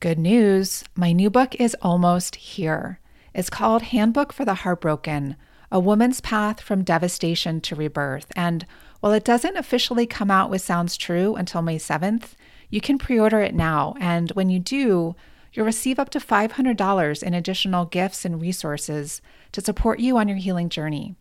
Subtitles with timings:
[0.00, 3.00] Good news my new book is almost here.
[3.34, 5.34] It's called Handbook for the Heartbroken
[5.72, 8.30] A Woman's Path from Devastation to Rebirth.
[8.36, 8.64] And
[9.00, 12.34] while it doesn't officially come out with Sounds True until May 7th,
[12.70, 13.96] you can pre order it now.
[13.98, 15.16] And when you do,
[15.52, 19.20] you'll receive up to $500 in additional gifts and resources
[19.50, 21.16] to support you on your healing journey.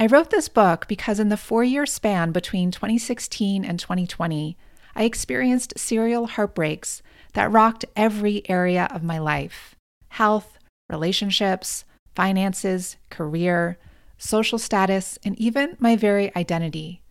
[0.00, 4.56] I wrote this book because in the four year span between 2016 and 2020,
[4.96, 7.02] I experienced serial heartbreaks
[7.36, 9.76] that rocked every area of my life
[10.08, 10.56] health,
[10.88, 13.76] relationships, finances, career,
[14.16, 17.02] social status, and even my very identity.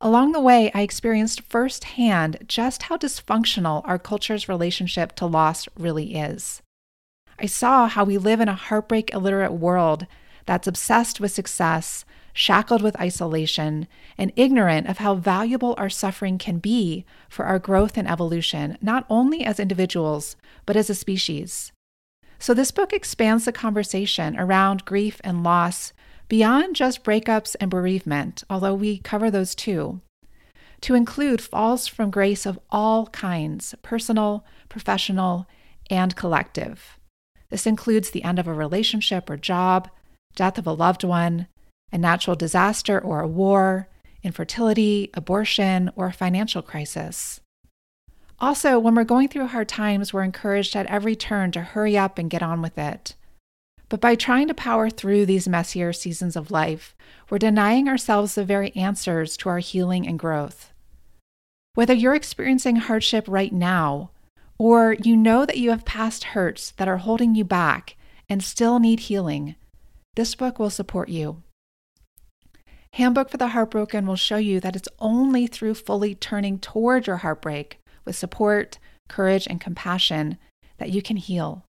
[0.00, 6.16] Along the way, I experienced firsthand just how dysfunctional our culture's relationship to loss really
[6.16, 6.60] is.
[7.38, 10.08] I saw how we live in a heartbreak illiterate world
[10.46, 13.86] that's obsessed with success, shackled with isolation,
[14.18, 19.06] and ignorant of how valuable our suffering can be for our growth and evolution, not
[19.08, 21.72] only as individuals, but as a species.
[22.38, 25.92] So, this book expands the conversation around grief and loss
[26.28, 30.00] beyond just breakups and bereavement, although we cover those too,
[30.80, 35.46] to include falls from grace of all kinds personal, professional,
[35.88, 36.98] and collective.
[37.50, 39.88] This includes the end of a relationship or job,
[40.34, 41.46] death of a loved one,
[41.94, 43.88] a natural disaster or a war,
[44.24, 47.40] infertility, abortion, or a financial crisis.
[48.40, 52.18] Also, when we're going through hard times, we're encouraged at every turn to hurry up
[52.18, 53.14] and get on with it.
[53.88, 56.96] But by trying to power through these messier seasons of life,
[57.30, 60.72] we're denying ourselves the very answers to our healing and growth.
[61.74, 64.10] Whether you're experiencing hardship right now,
[64.58, 67.94] or you know that you have past hurts that are holding you back
[68.28, 69.54] and still need healing,
[70.16, 71.43] this book will support you.
[72.94, 77.16] Handbook for the Heartbroken will show you that it's only through fully turning toward your
[77.16, 78.78] heartbreak with support,
[79.08, 80.38] courage, and compassion
[80.78, 81.64] that you can heal.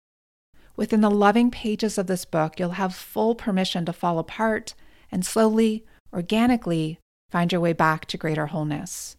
[0.76, 4.74] Within the loving pages of this book, you'll have full permission to fall apart
[5.14, 7.00] and slowly, organically
[7.32, 9.16] find your way back to greater wholeness.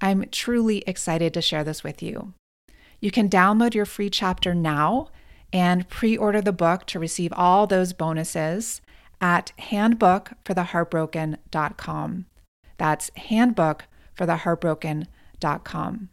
[0.00, 2.32] I'm truly excited to share this with you.
[2.98, 5.10] You can download your free chapter now
[5.52, 8.80] and pre order the book to receive all those bonuses
[9.20, 12.26] at handbookfortheheartbroken.com.
[12.78, 16.08] That's handbookfortheheartbroken.com.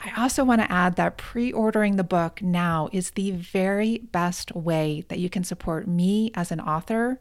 [0.00, 4.54] I also want to add that pre ordering the book now is the very best
[4.54, 7.18] way that you can support me as an author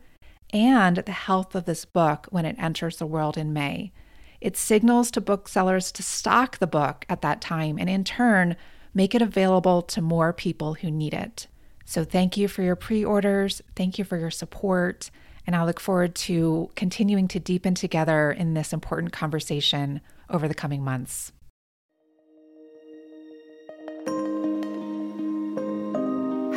[0.54, 3.92] and the health of this book when it enters the world in May.
[4.40, 8.56] It signals to booksellers to stock the book at that time and, in turn,
[8.94, 11.48] make it available to more people who need it.
[11.90, 13.62] So, thank you for your pre orders.
[13.74, 15.10] Thank you for your support.
[15.48, 20.54] And I look forward to continuing to deepen together in this important conversation over the
[20.54, 21.32] coming months.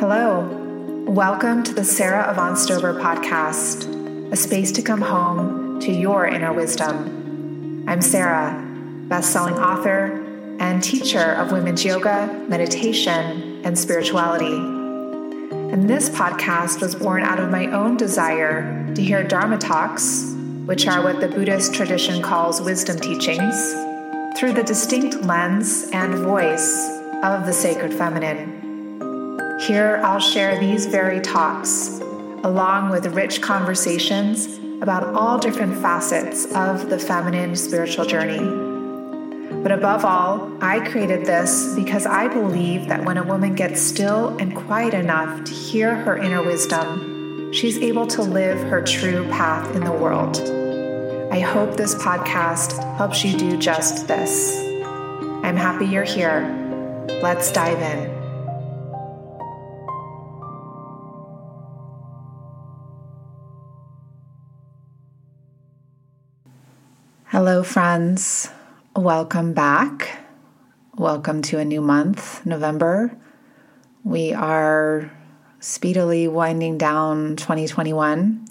[0.01, 1.05] Hello.
[1.07, 6.51] Welcome to the Sara Avant Stover podcast, a space to come home to your inner
[6.51, 7.85] wisdom.
[7.87, 8.51] I'm Sara,
[9.07, 10.27] best-selling author
[10.59, 14.80] and teacher of women's yoga, meditation, and spirituality.
[15.71, 20.85] And this podcast was born out of my own desire to hear Dharma talks, which
[20.85, 23.55] are what the Buddhist tradition calls wisdom teachings,
[24.37, 26.89] through the distinct lens and voice
[27.23, 28.99] of the sacred feminine.
[29.61, 32.01] Here, I'll share these very talks,
[32.43, 38.70] along with rich conversations about all different facets of the feminine spiritual journey.
[39.61, 44.35] But above all, I created this because I believe that when a woman gets still
[44.39, 49.75] and quiet enough to hear her inner wisdom, she's able to live her true path
[49.75, 50.37] in the world.
[51.31, 54.59] I hope this podcast helps you do just this.
[55.43, 56.41] I'm happy you're here.
[57.21, 58.09] Let's dive in.
[67.25, 68.49] Hello, friends.
[68.97, 70.19] Welcome back.
[70.97, 73.17] Welcome to a new month, November.
[74.03, 75.09] We are
[75.61, 78.45] speedily winding down 2021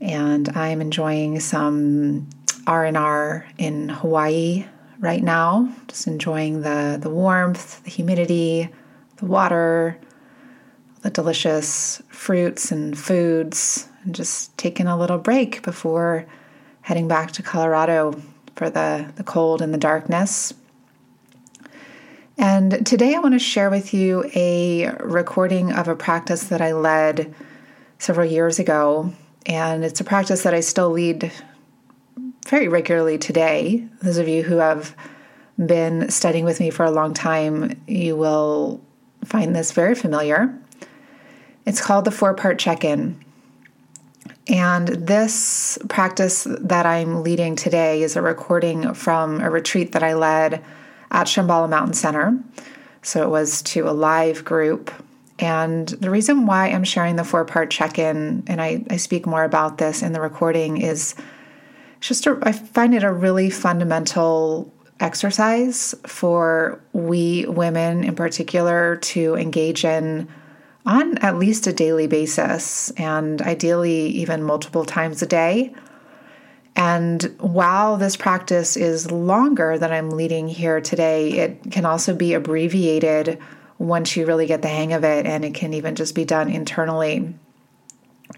[0.00, 2.30] and I'm enjoying some
[2.66, 4.66] R&R in Hawaii
[4.98, 5.72] right now.
[5.86, 8.70] Just enjoying the the warmth, the humidity,
[9.18, 10.00] the water,
[11.02, 16.26] the delicious fruits and foods and just taking a little break before
[16.80, 18.20] heading back to Colorado
[18.56, 20.54] for the, the cold and the darkness.
[22.38, 26.72] And today I want to share with you a recording of a practice that I
[26.72, 27.34] led
[27.98, 29.12] several years ago.
[29.46, 31.30] And it's a practice that I still lead
[32.48, 33.86] very regularly today.
[34.02, 34.96] Those of you who have
[35.58, 38.80] been studying with me for a long time, you will
[39.24, 40.58] find this very familiar.
[41.64, 43.22] It's called the four part check in.
[44.48, 50.14] And this practice that I'm leading today is a recording from a retreat that I
[50.14, 50.64] led
[51.10, 52.38] at Shambhala Mountain Center.
[53.02, 54.90] So it was to a live group.
[55.38, 59.26] And the reason why I'm sharing the four part check in, and I, I speak
[59.26, 61.14] more about this in the recording, is
[62.00, 69.34] just a, I find it a really fundamental exercise for we women in particular to
[69.36, 70.28] engage in
[70.84, 75.74] on at least a daily basis and ideally even multiple times a day.
[76.74, 82.34] And while this practice is longer than I'm leading here today, it can also be
[82.34, 83.38] abbreviated
[83.78, 86.48] once you really get the hang of it, and it can even just be done
[86.48, 87.34] internally.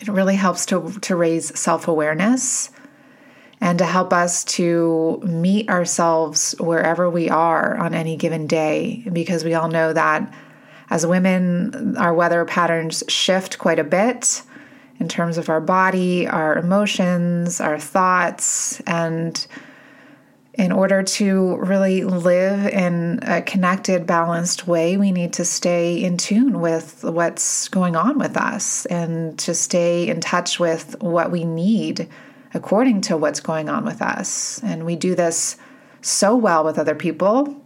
[0.00, 2.70] It really helps to, to raise self awareness
[3.60, 9.44] and to help us to meet ourselves wherever we are on any given day, because
[9.44, 10.32] we all know that
[10.94, 14.42] as women, our weather patterns shift quite a bit
[15.00, 19.44] in terms of our body, our emotions, our thoughts, and
[20.54, 26.16] in order to really live in a connected, balanced way, we need to stay in
[26.16, 31.42] tune with what's going on with us and to stay in touch with what we
[31.44, 32.08] need
[32.54, 34.62] according to what's going on with us.
[34.62, 35.56] And we do this
[36.02, 37.63] so well with other people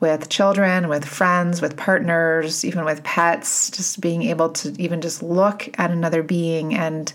[0.00, 5.22] with children, with friends, with partners, even with pets, just being able to even just
[5.22, 7.12] look at another being and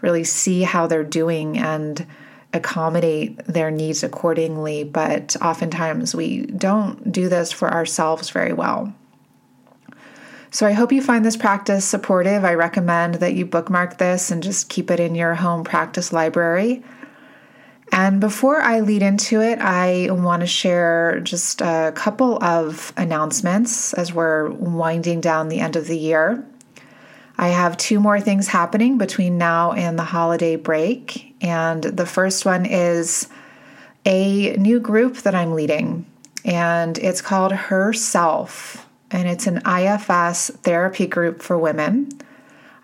[0.00, 2.06] really see how they're doing and
[2.52, 4.84] accommodate their needs accordingly.
[4.84, 8.94] But oftentimes we don't do this for ourselves very well.
[10.52, 12.44] So I hope you find this practice supportive.
[12.44, 16.82] I recommend that you bookmark this and just keep it in your home practice library.
[17.92, 23.92] And before I lead into it, I want to share just a couple of announcements
[23.94, 26.44] as we're winding down the end of the year.
[27.36, 31.34] I have two more things happening between now and the holiday break.
[31.40, 33.28] And the first one is
[34.04, 36.06] a new group that I'm leading,
[36.44, 42.10] and it's called Herself, and it's an IFS therapy group for women.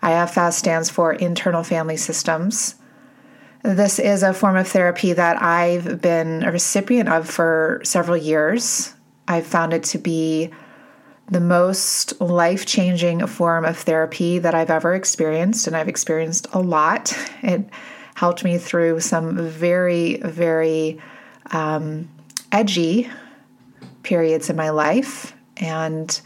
[0.03, 2.75] IFS stands for Internal Family Systems.
[3.67, 8.93] This is a form of therapy that I've been a recipient of for several years.
[9.27, 10.51] I've found it to be
[11.29, 16.61] the most life changing form of therapy that I've ever experienced, and I've experienced a
[16.61, 17.13] lot.
[17.43, 17.69] It
[18.15, 21.01] helped me through some very, very
[21.51, 22.07] um,
[22.53, 23.09] edgy
[24.01, 26.21] periods in my life and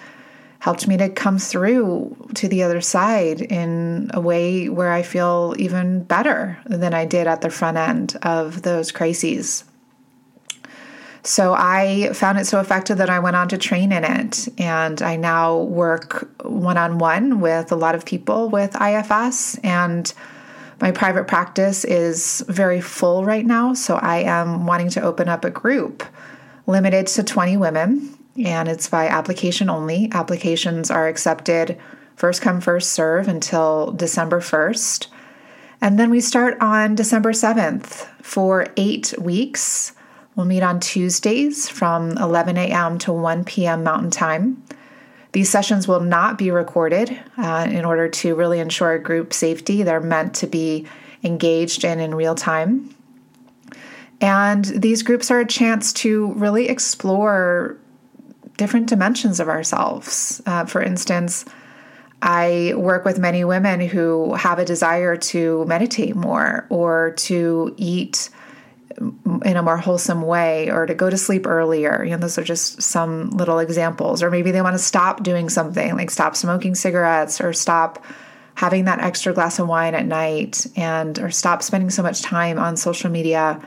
[0.61, 5.55] helped me to come through to the other side in a way where I feel
[5.57, 9.63] even better than I did at the front end of those crises.
[11.23, 14.47] So I found it so effective that I went on to train in it.
[14.59, 19.57] And I now work one on one with a lot of people with IFS.
[19.63, 20.13] And
[20.79, 23.73] my private practice is very full right now.
[23.73, 26.03] So I am wanting to open up a group
[26.67, 30.09] limited to 20 women and it's by application only.
[30.11, 31.79] Applications are accepted
[32.15, 35.07] first come, first serve until December 1st.
[35.81, 39.93] And then we start on December 7th for eight weeks.
[40.35, 42.99] We'll meet on Tuesdays from 11 a.m.
[42.99, 43.83] to 1 p.m.
[43.83, 44.63] Mountain Time.
[45.31, 49.81] These sessions will not be recorded uh, in order to really ensure group safety.
[49.81, 50.85] They're meant to be
[51.23, 52.95] engaged in in real time.
[54.19, 57.77] And these groups are a chance to really explore
[58.57, 60.41] different dimensions of ourselves.
[60.45, 61.45] Uh, for instance,
[62.21, 68.29] I work with many women who have a desire to meditate more or to eat
[69.43, 72.03] in a more wholesome way or to go to sleep earlier.
[72.03, 74.21] You know, those are just some little examples.
[74.21, 78.03] Or maybe they want to stop doing something like stop smoking cigarettes or stop
[78.53, 82.59] having that extra glass of wine at night and or stop spending so much time
[82.59, 83.65] on social media.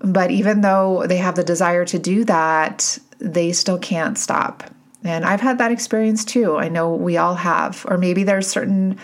[0.00, 4.64] But even though they have the desire to do that, they still can't stop.
[5.04, 6.56] And I've had that experience too.
[6.56, 7.84] I know we all have.
[7.88, 8.98] Or maybe there's certain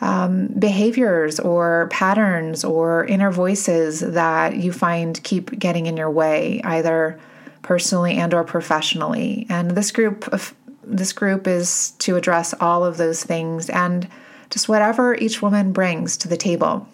[0.00, 6.60] um, behaviors or patterns or inner voices that you find keep getting in your way,
[6.64, 7.20] either
[7.62, 9.46] personally and or professionally.
[9.48, 14.08] And this group of this group is to address all of those things and
[14.48, 16.88] just whatever each woman brings to the table.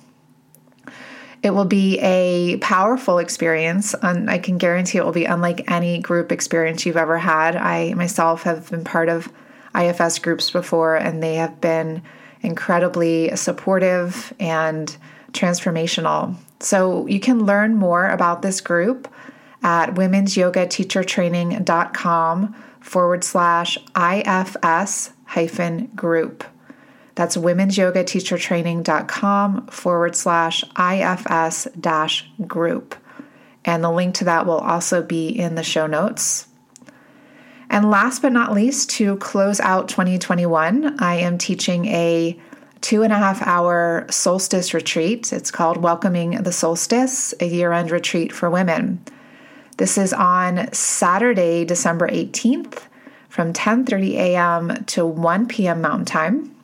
[1.46, 6.00] It will be a powerful experience, and I can guarantee it will be unlike any
[6.00, 7.54] group experience you've ever had.
[7.54, 9.32] I myself have been part of
[9.72, 12.02] IFS groups before, and they have been
[12.42, 14.96] incredibly supportive and
[15.30, 16.34] transformational.
[16.58, 19.06] So you can learn more about this group
[19.62, 26.42] at womensyogateachertraining.com forward slash IFS hyphen group.
[27.16, 32.94] That's womensyogateachertraining.com forward slash IFS dash group.
[33.64, 36.46] And the link to that will also be in the show notes.
[37.68, 42.38] And last but not least, to close out 2021, I am teaching a
[42.82, 45.32] two and a half hour solstice retreat.
[45.32, 49.02] It's called Welcoming the Solstice, a year end retreat for women.
[49.78, 52.82] This is on Saturday, December 18th
[53.28, 54.84] from 10:30 a.m.
[54.84, 55.80] to 1 p.m.
[55.80, 56.55] Mountain Time.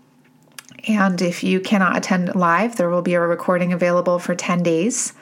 [0.89, 5.13] And if you cannot attend live, there will be a recording available for 10 days.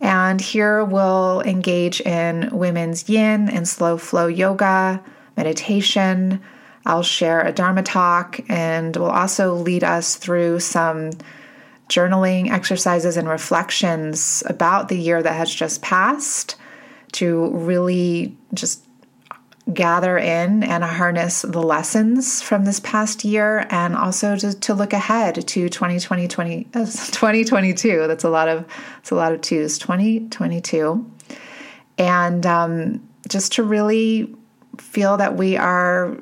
[0.00, 5.02] And here we'll engage in women's yin and slow flow yoga,
[5.36, 6.40] meditation.
[6.84, 11.10] I'll share a Dharma talk and will also lead us through some
[11.88, 16.56] journaling exercises and reflections about the year that has just passed
[17.12, 18.85] to really just
[19.72, 24.92] gather in and harness the lessons from this past year and also to, to look
[24.92, 28.64] ahead to 2020, 20, uh, 2022 that's a lot of
[28.98, 29.76] it's a lot of twos.
[29.78, 31.10] 2022
[31.98, 34.32] and um, just to really
[34.78, 36.16] feel that we are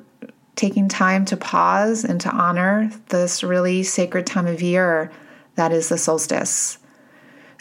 [0.57, 5.13] taking time to pause and to honor this really sacred time of year
[5.57, 6.79] that is the solstice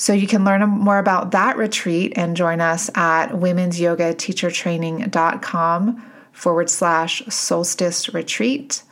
[0.04, 7.24] so you can learn more about that retreat and join us at womensyogateachertraining.com forward slash
[7.30, 8.84] solstice retreat,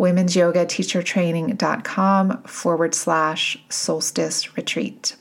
[0.00, 5.14] womensyogateachertraining.com forward slash solstice retreat.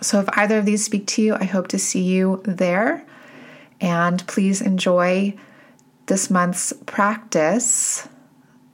[0.00, 3.04] So if either of these speak to you, I hope to see you there.
[3.78, 5.36] And please enjoy
[6.06, 8.08] this month's practice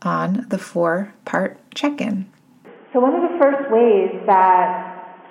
[0.02, 2.30] on the four part check in.
[2.92, 4.89] So, one of the first ways that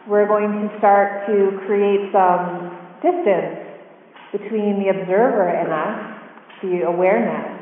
[0.09, 3.61] we're going to start to create some distance
[4.33, 6.19] between the observer and us,
[6.63, 7.61] the awareness,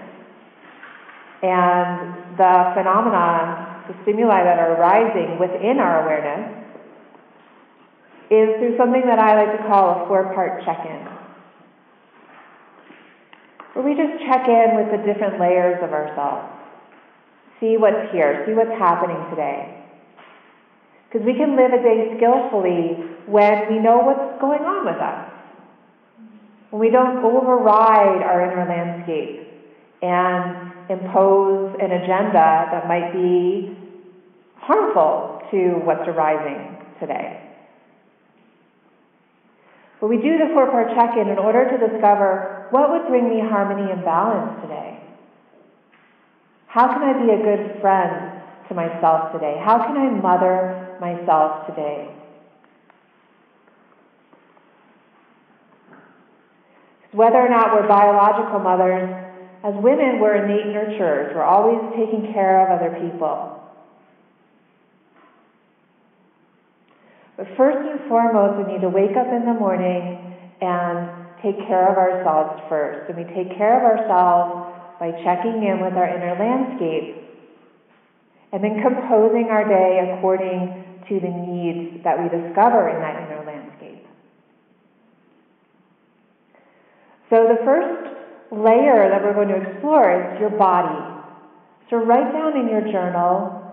[1.44, 6.64] and the phenomena, the stimuli that are arising within our awareness,
[8.32, 11.04] is through something that I like to call a four part check in.
[13.74, 16.48] Where we just check in with the different layers of ourselves.
[17.60, 19.77] See what's here, see what's happening today.
[21.08, 25.32] Because we can live a day skillfully when we know what's going on with us.
[26.70, 29.48] When we don't override our inner landscape
[30.02, 33.78] and impose an agenda that might be
[34.58, 37.42] harmful to what's arising today.
[40.02, 43.30] But we do the four part check in in order to discover what would bring
[43.30, 45.00] me harmony and balance today.
[46.68, 49.60] How can I be a good friend to myself today?
[49.64, 52.10] How can I mother myself today.
[57.12, 59.10] Whether or not we're biological mothers,
[59.64, 61.34] as women, we're innate nurturers.
[61.34, 63.58] We're always taking care of other people.
[67.38, 71.10] But first and foremost, we need to wake up in the morning and
[71.42, 73.10] take care of ourselves first.
[73.10, 77.28] And we take care of ourselves by checking in with our inner landscape
[78.52, 83.44] and then composing our day according to the needs that we discover in that inner
[83.46, 84.06] landscape.
[87.30, 88.16] So, the first
[88.52, 91.24] layer that we're going to explore is your body.
[91.90, 93.64] So, write down in your journal,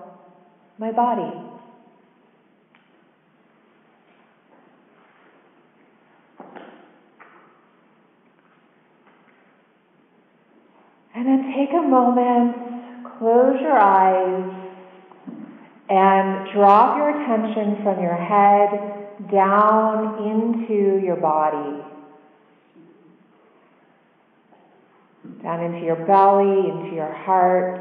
[0.79, 1.33] my body.
[11.15, 12.57] And then take a moment,
[13.19, 14.64] close your eyes,
[15.95, 21.85] and drop your attention from your head down into your body,
[25.41, 27.81] down into your belly, into your heart,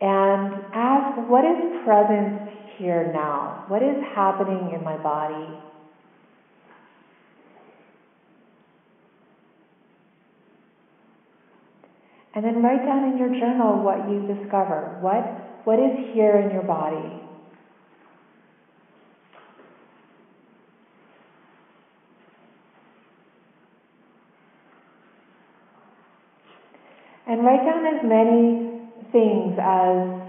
[0.00, 3.66] and ask what is present here now?
[3.68, 5.60] What is happening in my body?
[12.34, 14.98] And then write down in your journal what you discover.
[15.00, 17.20] What what is here in your body?
[27.26, 28.64] And write down as many
[29.10, 30.24] things as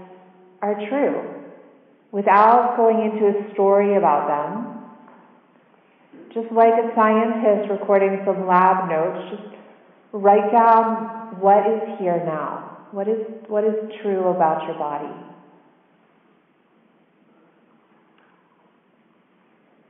[0.62, 1.36] are true
[2.10, 4.72] without going into a story about them.
[6.32, 9.56] Just like a scientist recording some lab notes, just
[10.12, 12.88] write down what is here now.
[12.92, 15.25] What is, what is true about your body?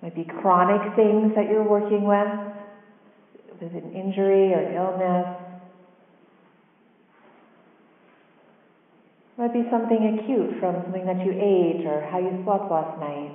[0.06, 2.28] Might be chronic things that you're working with.
[3.60, 5.26] with an injury or an illness.
[9.36, 13.32] Might be something acute from something that you ate or how you slept last night.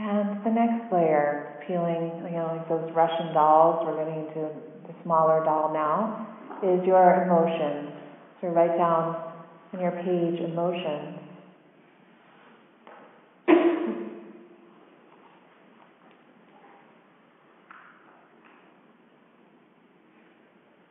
[0.00, 4.48] And the next layer, peeling, you know, like those Russian dolls, we're getting into
[4.86, 6.26] the smaller doll now,
[6.62, 7.92] is your emotions.
[8.40, 9.32] So write down
[9.72, 11.18] on your page emotions.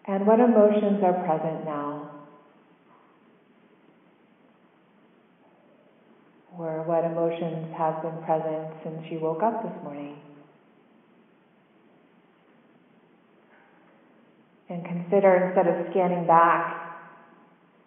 [0.06, 2.09] and what emotions are present now?
[6.60, 10.20] Or what emotions have been present since you woke up this morning.
[14.68, 17.00] And consider instead of scanning back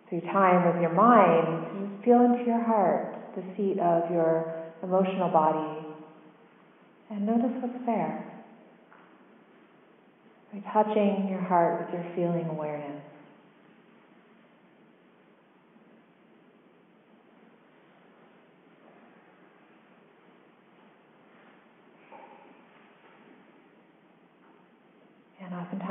[0.09, 5.87] through time with your mind, feel into your heart, the seat of your emotional body,
[7.11, 8.25] and notice what's there.
[10.53, 13.12] By touching your heart with your feeling awareness.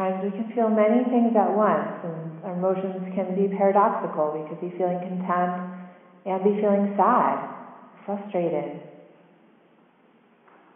[0.02, 4.34] Oftentimes we can feel many things at once, and our emotions can be paradoxical.
[4.34, 5.62] We could be feeling content
[6.26, 7.38] and be feeling sad,
[8.06, 8.82] frustrated.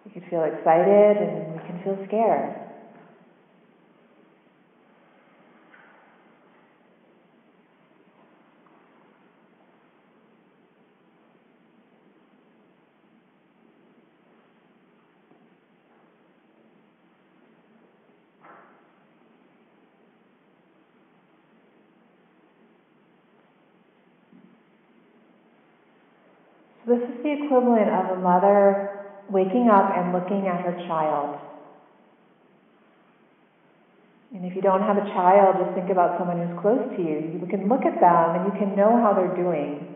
[0.06, 2.65] We could feel excited and we can feel scared.
[26.88, 31.40] This is the equivalent of a mother waking up and looking at her child.
[34.36, 37.40] And if you don't have a child, just think about someone who's close to you.
[37.42, 39.96] You can look at them and you can know how they're doing.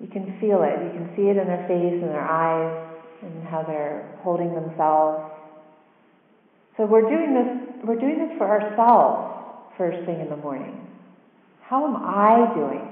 [0.00, 0.78] You can feel it.
[0.82, 5.30] You can see it in their face and their eyes and how they're holding themselves.
[6.76, 10.78] So we're doing this we're doing this for ourselves first thing in the morning.
[11.62, 12.91] How am I doing?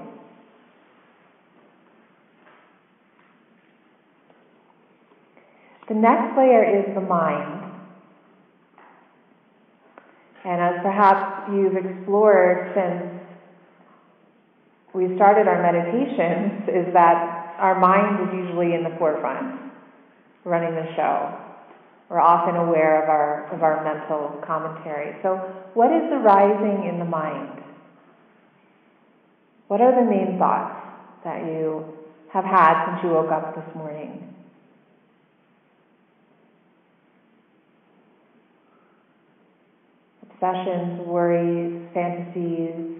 [5.91, 7.69] The next layer is the mind.
[10.45, 13.11] And as perhaps you've explored since
[14.93, 19.59] we started our meditations, is that our mind is usually in the forefront,
[20.45, 21.37] running the show.
[22.07, 25.19] We're often aware of our, of our mental commentary.
[25.21, 25.35] So,
[25.73, 27.63] what is the rising in the mind?
[29.67, 30.87] What are the main thoughts
[31.25, 31.83] that you
[32.31, 34.30] have had since you woke up this morning?
[40.41, 42.97] Obsessions, worries, fantasies,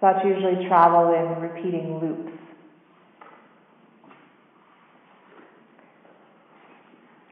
[0.00, 2.30] Thoughts usually travel in repeating loops.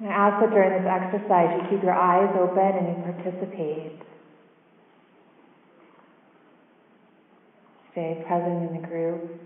[0.02, 4.02] I ask that during this exercise you keep your eyes open and you participate.
[7.92, 9.40] Stay present in the group.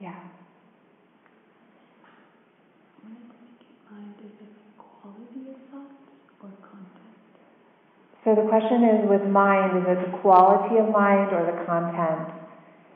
[0.00, 0.14] Yeah.
[3.90, 5.92] Mind is it quality of thoughts
[6.40, 7.18] or content?
[8.28, 12.28] So the question is with mind, is it the quality of mind or the content?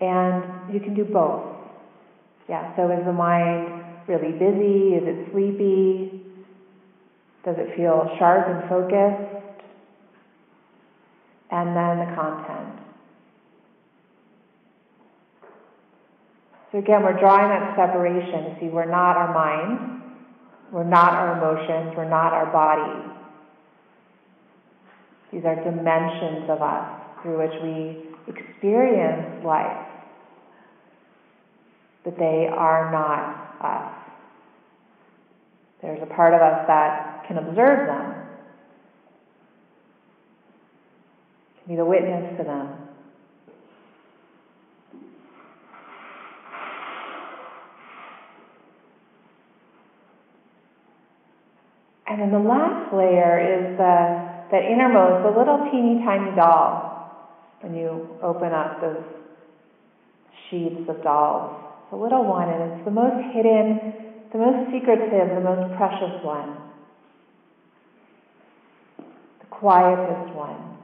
[0.02, 1.56] And you can do both.
[2.50, 4.92] Yeah, so is the mind really busy?
[4.92, 6.20] Is it sleepy?
[7.46, 9.64] Does it feel sharp and focused?
[11.50, 12.78] And then the content.
[16.72, 18.58] So again, we're drawing that separation.
[18.60, 20.02] See, we're not our mind,
[20.70, 23.21] we're not our emotions, we're not our body.
[25.32, 29.86] These are dimensions of us through which we experience life,
[32.04, 33.94] but they are not us.
[35.80, 38.14] There's a part of us that can observe them,
[41.64, 42.68] can be the witness to them.
[52.06, 56.92] And then the last layer is the, that innermost, the little teeny tiny doll.
[57.62, 59.02] When you open up those
[60.50, 61.56] sheets of dolls,
[61.92, 63.80] a little one, and it's the most hidden,
[64.32, 66.56] the most secretive, the most precious one,
[69.40, 70.76] the quietest one.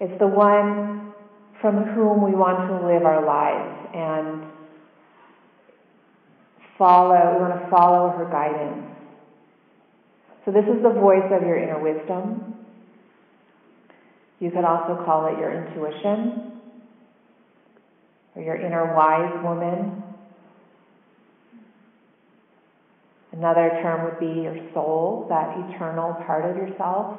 [0.00, 1.12] It's the one
[1.60, 4.50] from whom we want to live our lives and
[6.78, 8.89] follow, we want to follow her guidance.
[10.44, 12.54] So, this is the voice of your inner wisdom.
[14.40, 16.52] You could also call it your intuition
[18.34, 20.02] or your inner wise woman.
[23.32, 27.18] Another term would be your soul, that eternal part of yourself.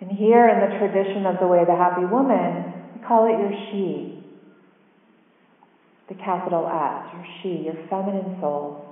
[0.00, 3.52] And here in the tradition of the way the happy woman, we call it your
[3.70, 4.24] she.
[6.08, 8.89] The capital S, your she, your feminine soul.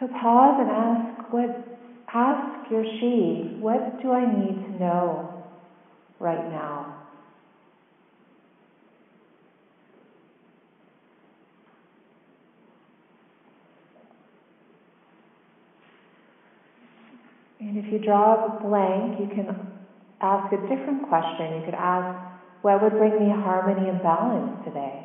[0.00, 1.74] So pause and ask what
[2.12, 5.44] ask your she, what do I need to know
[6.20, 7.04] right now?
[17.60, 19.72] And if you draw a blank, you can
[20.20, 21.58] ask a different question.
[21.58, 22.20] You could ask,
[22.62, 25.04] what would bring me harmony and balance today?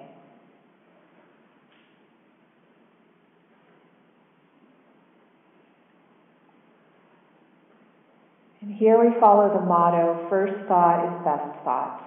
[8.58, 12.05] And here we follow the motto first thought is best thought.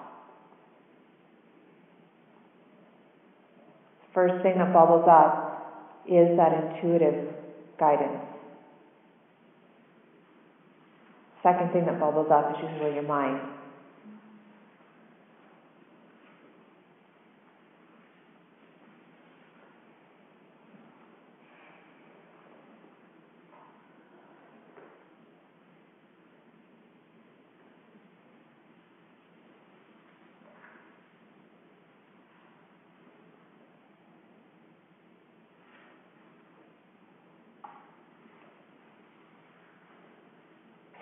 [4.14, 7.34] First thing that bubbles up is that intuitive
[7.80, 8.22] guidance.
[11.42, 13.40] Second thing that bubbles up is usually your mind.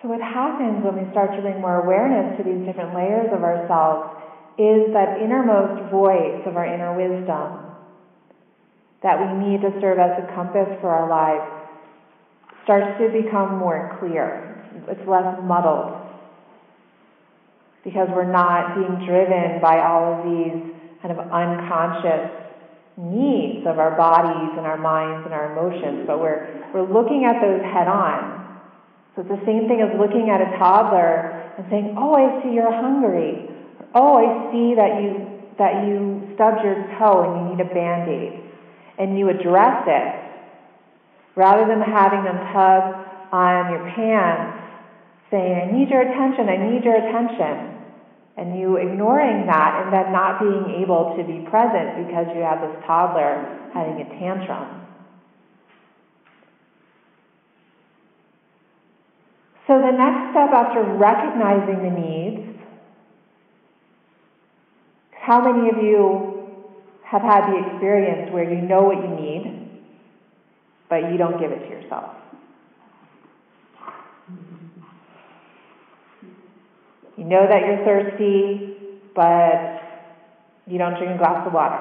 [0.11, 4.11] what happens when we start to bring more awareness to these different layers of ourselves
[4.59, 7.71] is that innermost voice of our inner wisdom
[8.99, 11.47] that we need to serve as a compass for our lives
[12.67, 14.51] starts to become more clear.
[14.91, 15.95] It's less muddled
[17.87, 22.27] because we're not being driven by all of these kind of unconscious
[22.99, 27.39] needs of our bodies and our minds and our emotions, but we're, we're looking at
[27.39, 28.40] those head on
[29.15, 32.51] so it's the same thing as looking at a toddler and saying, "Oh, I see
[32.51, 33.49] you're hungry."
[33.93, 38.39] "Oh, I see that you that you stubbed your toe and you need a band-aid."
[38.97, 40.13] And you address it
[41.35, 42.95] rather than having them tug
[43.31, 44.57] on your pants
[45.29, 46.47] saying, "I need your attention.
[46.47, 47.67] I need your attention."
[48.37, 52.61] And you ignoring that and then not being able to be present because you have
[52.61, 54.80] this toddler having a tantrum.
[59.71, 62.59] So the next step after recognizing the needs,
[65.13, 66.59] how many of you
[67.05, 69.69] have had the experience where you know what you need,
[70.89, 72.11] but you don't give it to yourself?
[77.15, 78.75] You know that you're thirsty,
[79.15, 79.79] but
[80.67, 81.79] you don't drink a glass of water.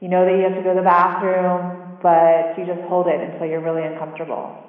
[0.00, 3.20] You know that you have to go to the bathroom, but you just hold it
[3.20, 4.64] until you're really uncomfortable.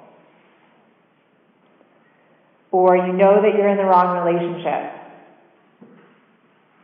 [2.72, 4.92] Or you know that you're in the wrong relationship,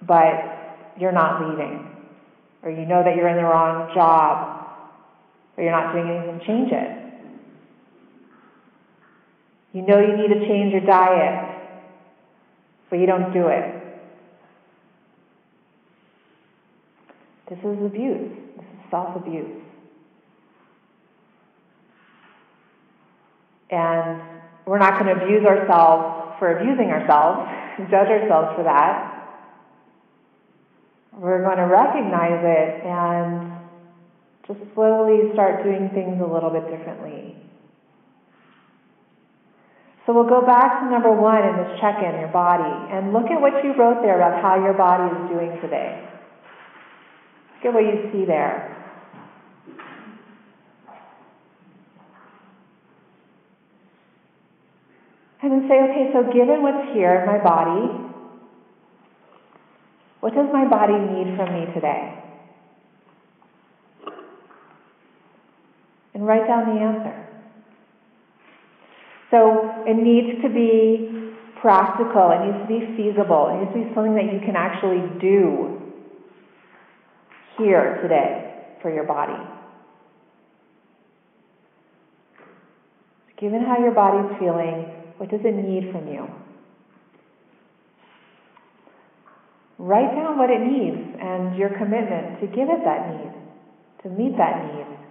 [0.06, 1.88] but you're not leaving.
[2.62, 4.66] Or you know that you're in the wrong job,
[5.56, 7.06] or you're not doing anything to change it.
[9.72, 11.60] You know you need to change your diet,
[12.90, 13.76] but you don't do it.
[17.48, 18.32] This is abuse.
[18.56, 19.65] This is self abuse.
[23.70, 24.22] And
[24.66, 27.48] we're not going to abuse ourselves for abusing ourselves,
[27.90, 29.16] judge ourselves for that.
[31.16, 33.52] We're going to recognize it and
[34.46, 37.34] just slowly start doing things a little bit differently.
[40.06, 43.26] So we'll go back to number one in this check in, your body, and look
[43.26, 46.06] at what you wrote there about how your body is doing today.
[47.56, 48.85] Look at what you see there.
[55.42, 58.06] And then say, okay, so given what's here in my body,
[60.20, 62.22] what does my body need from me today?
[66.14, 67.26] And write down the answer.
[69.30, 73.94] So it needs to be practical, it needs to be feasible, it needs to be
[73.94, 75.80] something that you can actually do
[77.58, 79.36] here today for your body.
[83.38, 86.28] Given how your body's feeling, what does it need from you?
[89.78, 93.32] Write down what it needs and your commitment to give it that need,
[94.02, 95.05] to meet that need.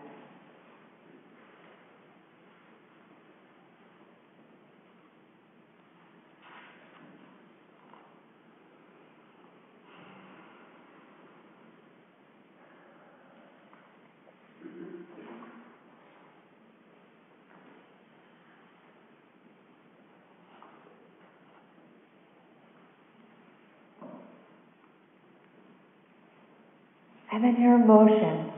[27.46, 28.52] And your emotions.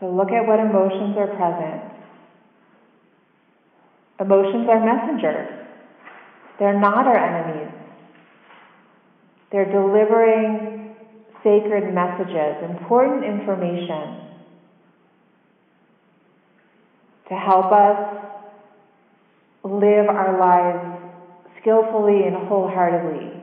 [0.00, 1.80] So look at what emotions are present.
[4.18, 5.64] Emotions are messengers.
[6.58, 7.72] They're not our enemies.
[9.52, 10.96] They're delivering
[11.44, 14.26] sacred messages, important information
[17.28, 18.24] to help us
[19.62, 21.00] live our lives
[21.60, 23.37] skillfully and wholeheartedly.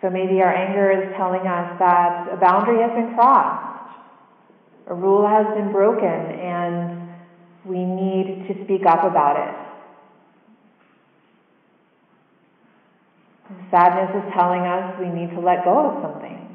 [0.00, 3.90] So maybe our anger is telling us that a boundary has been crossed,
[4.86, 7.10] a rule has been broken, and
[7.66, 9.54] we need to speak up about it.
[13.72, 16.46] Sadness is telling us we need to let go of something.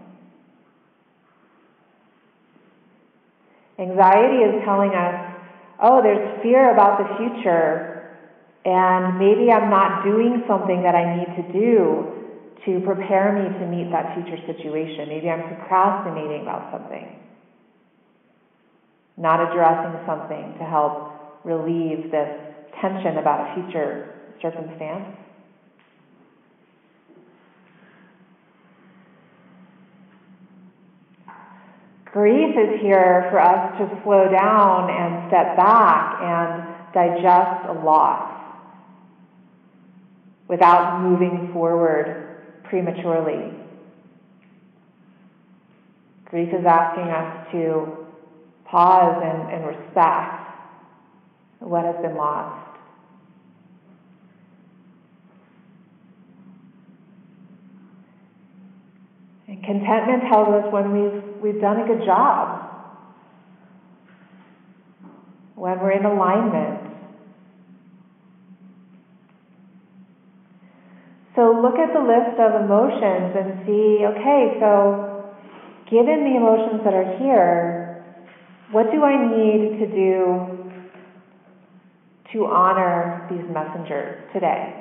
[3.77, 5.36] Anxiety is telling us,
[5.82, 8.08] oh, there's fear about the future,
[8.63, 12.22] and maybe I'm not doing something that I need to do
[12.65, 15.10] to prepare me to meet that future situation.
[15.10, 17.19] Maybe I'm procrastinating about something,
[19.17, 22.30] not addressing something to help relieve this
[22.80, 25.17] tension about a future circumstance.
[32.06, 38.30] Grief is here for us to slow down and step back and digest a loss
[40.47, 42.22] without moving forward
[42.73, 43.53] prematurely.
[46.25, 48.07] Grief is asking us to
[48.65, 50.49] pause and, and respect
[51.59, 52.79] what has been lost.
[59.47, 62.71] And contentment tells us when we've, we've done a good job,
[65.53, 66.82] when we're in alignment,
[71.35, 75.33] So look at the list of emotions and see, okay, so
[75.89, 78.05] given the emotions that are here,
[78.71, 80.73] what do I need to do
[82.33, 84.79] to honor these messengers today?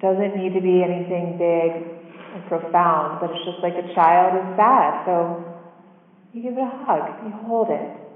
[0.00, 2.00] Doesn't need to be anything big
[2.34, 5.04] and profound, but it's just like a child is sad.
[5.06, 5.59] So
[6.32, 8.09] you give it a hug, you hold it.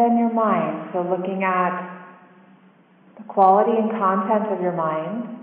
[0.00, 0.90] Then your mind.
[0.92, 2.00] So looking at
[3.18, 5.36] the quality and content of your mind.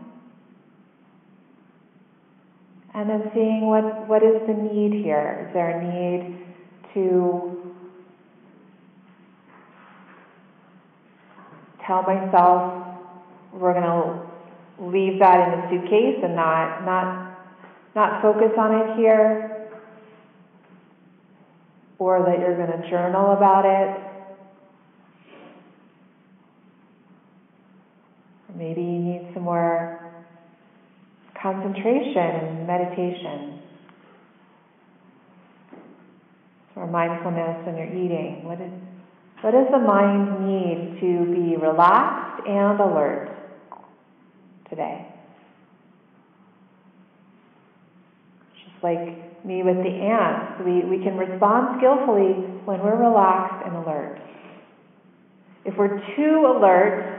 [2.96, 5.46] And then seeing what, what is the need here.
[5.48, 6.46] Is there a need
[6.96, 7.74] to
[11.86, 12.84] tell myself
[13.54, 17.38] we're going to leave that in the suitcase and not, not,
[17.96, 19.70] not focus on it here?
[22.00, 24.17] Or that you're going to journal about it?
[28.58, 30.00] Maybe you need some more
[31.40, 33.62] concentration and meditation.
[36.76, 38.42] Or mindfulness when you're eating.
[38.46, 38.72] What, is,
[39.42, 43.30] what does the mind need to be relaxed and alert
[44.72, 45.08] today?
[48.66, 52.34] Just like me with the ants, we, we can respond skillfully
[52.66, 54.20] when we're relaxed and alert.
[55.66, 57.17] If we're too alert,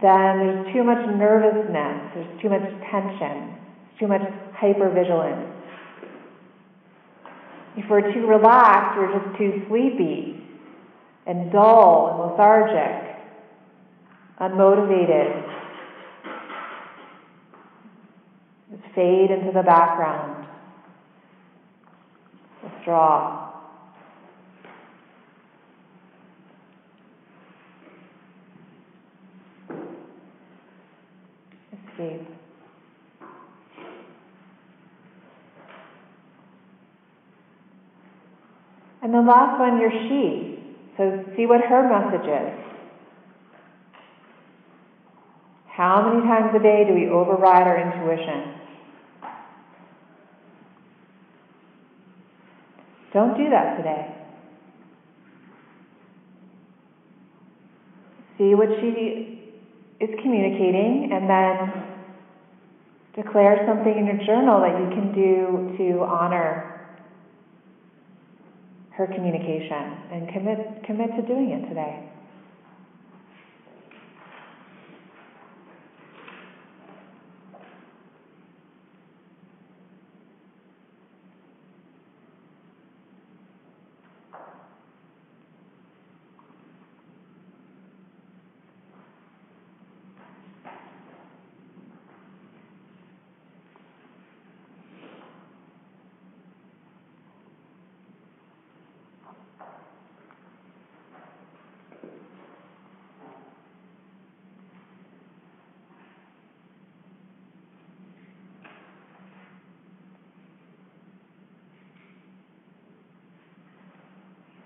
[0.00, 3.54] then there's too much nervousness, there's too much tension,
[4.00, 4.22] too much
[4.58, 5.50] hypervigilance.
[7.76, 10.46] If we're too relaxed, we're just too sleepy
[11.26, 13.16] and dull and lethargic,
[14.40, 15.48] unmotivated.
[18.70, 20.46] Just fade into the background.
[22.62, 23.51] Withdraw.
[39.02, 40.62] And the last one, your she.
[40.96, 42.62] So see what her message is.
[45.68, 48.54] How many times a day do we override our intuition?
[53.12, 54.14] Don't do that today.
[58.38, 59.42] See what she
[60.00, 61.91] is communicating and then
[63.14, 66.68] declare something in your journal that you can do to honor
[68.90, 72.11] her communication and commit commit to doing it today.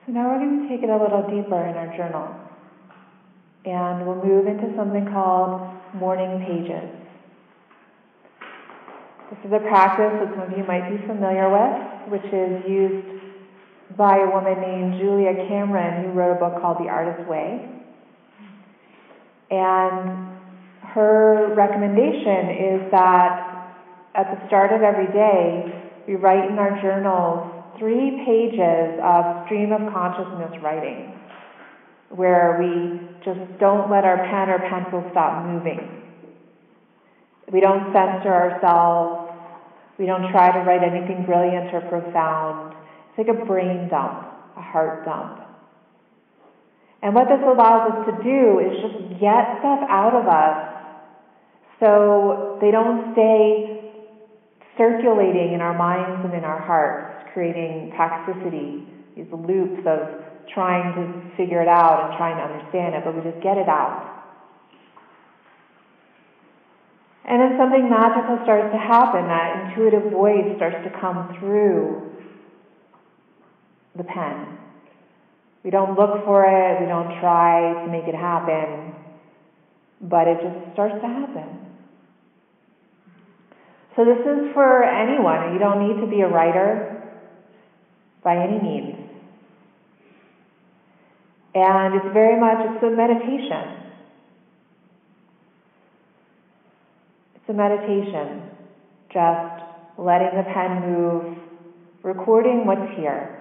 [0.07, 2.31] So now we're going to take it a little deeper in our journal.
[3.65, 5.67] And we'll move into something called
[5.99, 6.95] morning pages.
[9.31, 13.05] This is a practice that some of you might be familiar with, which is used
[13.97, 17.69] by a woman named Julia Cameron, who wrote a book called The Artist's Way.
[19.51, 20.39] And
[20.95, 23.75] her recommendation is that
[24.15, 29.73] at the start of every day, we write in our journals three pages of stream
[29.73, 31.13] of consciousness writing
[32.11, 36.03] where we just don't let our pen or pencil stop moving.
[37.53, 39.33] We don't censor ourselves.
[39.99, 42.75] We don't try to write anything brilliant or profound.
[43.11, 45.41] It's like a brain dump, a heart dump.
[47.03, 50.77] And what this allows us to do is just get stuff out of us
[51.81, 53.93] so they don't stay
[54.79, 58.81] circulating in our minds and in our hearts creating toxicity,
[59.15, 60.25] these loops of
[60.55, 63.69] trying to figure it out and trying to understand it, but we just get it
[63.69, 64.25] out.
[67.29, 69.29] And then something magical starts to happen.
[69.29, 72.09] That intuitive voice starts to come through
[73.97, 74.57] the pen.
[75.63, 78.95] We don't look for it, we don't try to make it happen,
[80.01, 81.67] but it just starts to happen.
[83.97, 85.53] So, this is for anyone.
[85.53, 86.96] You don't need to be a writer
[88.27, 88.97] by any means.
[91.55, 93.65] And it's very much, it's a meditation.
[97.37, 98.51] It's a meditation,
[99.15, 99.63] just
[99.97, 101.39] letting the pen move,
[102.03, 103.33] recording what's here.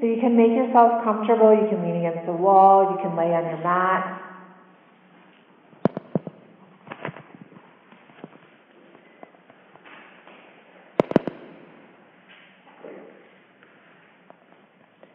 [0.00, 1.52] So you can make yourself comfortable.
[1.52, 2.96] You can lean against the wall.
[2.96, 4.16] You can lay on your mat.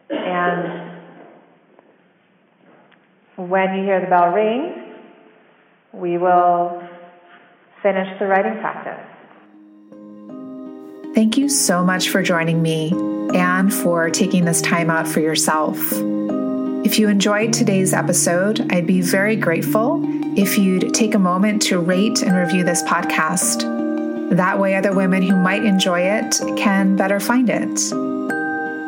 [0.08, 0.86] And
[3.48, 4.94] when you hear the bell ring,
[5.92, 6.82] we will
[7.82, 9.04] finish the writing practice.
[11.14, 12.92] Thank you so much for joining me
[13.34, 15.78] and for taking this time out for yourself.
[16.84, 20.02] If you enjoyed today's episode, I'd be very grateful
[20.38, 23.74] if you'd take a moment to rate and review this podcast.
[24.30, 27.92] That way, other women who might enjoy it can better find it.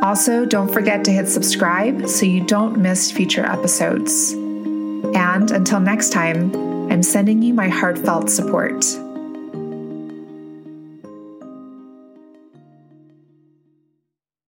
[0.05, 4.35] Also, don't forget to hit subscribe so you don't miss future episodes.
[5.39, 6.53] And until next time,
[6.91, 8.85] I'm sending you my heartfelt support.